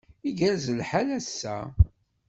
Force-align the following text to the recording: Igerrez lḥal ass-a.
Igerrez 0.29 0.65
lḥal 0.79 1.07
ass-a. 1.17 1.57